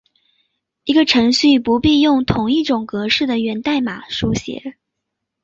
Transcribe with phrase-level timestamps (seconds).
[0.83, 4.77] 一个程序不必用同一种格式的源代码书写。